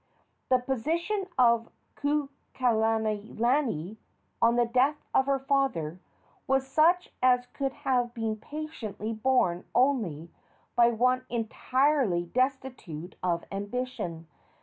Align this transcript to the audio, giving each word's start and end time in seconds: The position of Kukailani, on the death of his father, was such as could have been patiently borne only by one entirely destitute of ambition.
The 0.49 0.57
position 0.57 1.27
of 1.37 1.69
Kukailani, 1.95 3.97
on 4.41 4.55
the 4.55 4.65
death 4.65 4.95
of 5.13 5.27
his 5.27 5.43
father, 5.43 5.99
was 6.47 6.65
such 6.67 7.13
as 7.21 7.45
could 7.53 7.71
have 7.73 8.11
been 8.15 8.37
patiently 8.37 9.13
borne 9.13 9.63
only 9.75 10.31
by 10.75 10.89
one 10.89 11.23
entirely 11.29 12.23
destitute 12.23 13.13
of 13.21 13.45
ambition. 13.51 14.25